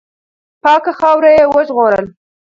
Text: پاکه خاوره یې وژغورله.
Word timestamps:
پاکه 0.63 0.91
خاوره 0.99 1.31
یې 1.37 1.43
وژغورله. 1.53 2.03